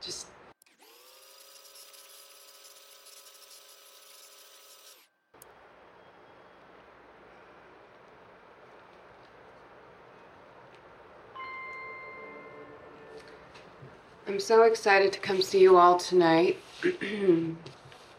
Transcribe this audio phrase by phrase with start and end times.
[0.00, 0.26] just
[14.30, 16.56] I'm so excited to come see you all tonight.
[16.84, 17.56] you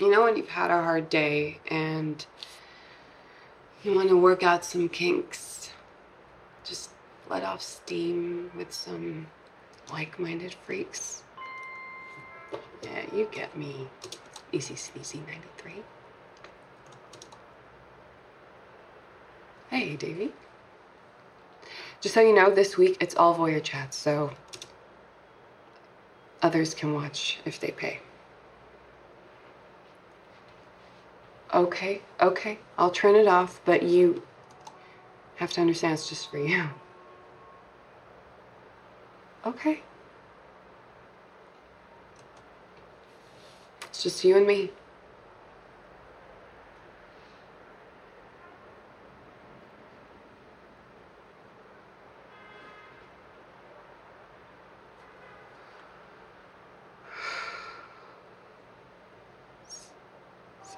[0.00, 2.26] know, when you've had a hard day and
[3.84, 5.72] you want to work out some kinks,
[6.64, 6.90] just
[7.28, 9.28] let off steam with some
[9.92, 11.22] like minded freaks.
[13.14, 13.88] You get me.
[14.52, 15.82] Easy Sleazy 93.
[19.70, 20.32] Hey, Davey.
[22.00, 24.32] Just so you know, this week it's all voyeur chats, so
[26.42, 28.00] others can watch if they pay.
[31.52, 34.22] Okay, okay, I'll turn it off, but you
[35.36, 36.64] have to understand it's just for you.
[39.44, 39.82] Okay.
[44.00, 44.64] It's just you and me.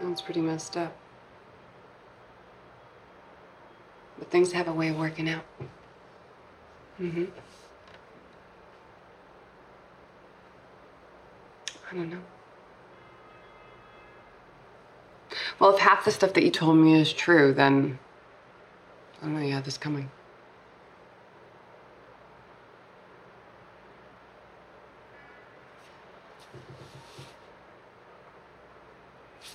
[0.00, 0.96] Sounds pretty messed up.
[4.16, 5.42] But things have a way of working out.
[7.00, 7.24] Mm-hmm.
[11.90, 12.22] I don't know.
[15.58, 17.98] Well, if half the stuff that you told me is true, then
[19.20, 20.10] I don't know you had this coming.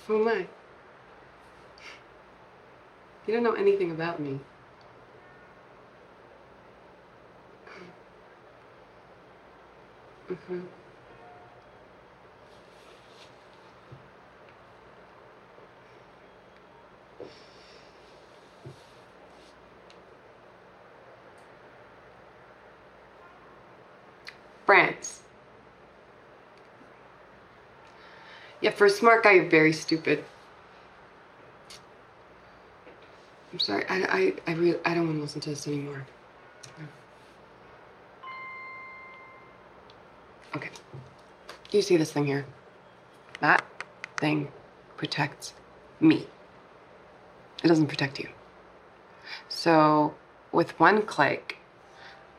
[0.06, 0.46] Who am I?
[3.26, 4.38] You don't know anything about me.
[10.30, 10.60] Mm-hmm.
[24.66, 25.22] France.
[28.60, 30.24] Yeah, for a smart guy, you're very stupid.
[33.52, 33.84] I'm sorry.
[33.88, 36.06] I, I, I really, I don't want to listen to this anymore.
[40.56, 40.70] Okay.
[41.70, 42.46] You see this thing here?
[43.40, 43.64] That
[44.16, 44.48] thing
[44.96, 45.52] protects
[46.00, 46.26] me.
[47.64, 48.28] It doesn't protect you.
[49.48, 50.12] So,
[50.52, 51.56] with one click,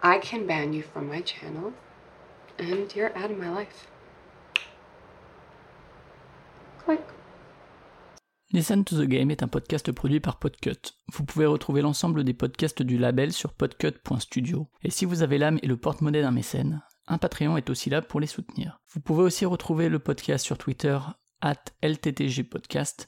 [0.04, 1.74] I can ban you from my channel,
[2.60, 3.88] and you're out of my life.
[6.86, 7.02] Click.
[8.54, 10.94] Listen to the Game est un podcast produit par Podcut.
[11.12, 14.70] Vous pouvez retrouver l'ensemble des podcasts du label sur podcut.studio.
[14.84, 18.04] Et si vous avez l'âme et le porte-monnaie d'un mécène, un Patreon est aussi là
[18.04, 18.80] pour les soutenir.
[18.94, 21.00] Vous pouvez aussi retrouver le podcast sur Twitter,
[21.42, 23.08] at LTTGpodcast